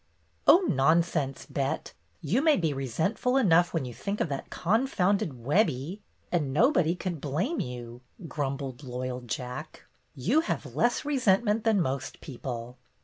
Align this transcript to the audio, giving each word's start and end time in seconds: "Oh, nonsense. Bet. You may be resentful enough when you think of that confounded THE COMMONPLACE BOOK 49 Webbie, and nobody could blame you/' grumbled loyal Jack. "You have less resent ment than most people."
"Oh, 0.47 0.61
nonsense. 0.67 1.45
Bet. 1.47 1.93
You 2.21 2.41
may 2.41 2.57
be 2.57 2.73
resentful 2.73 3.37
enough 3.37 3.71
when 3.71 3.85
you 3.85 3.93
think 3.93 4.19
of 4.19 4.29
that 4.29 4.49
confounded 4.49 5.29
THE 5.29 5.33
COMMONPLACE 5.33 5.35
BOOK 5.35 5.43
49 5.43 5.43
Webbie, 5.45 5.99
and 6.31 6.51
nobody 6.51 6.95
could 6.95 7.21
blame 7.21 7.59
you/' 7.59 8.01
grumbled 8.27 8.81
loyal 8.83 9.21
Jack. 9.21 9.85
"You 10.15 10.41
have 10.41 10.75
less 10.75 11.05
resent 11.05 11.43
ment 11.43 11.65
than 11.65 11.79
most 11.79 12.19
people." 12.19 12.79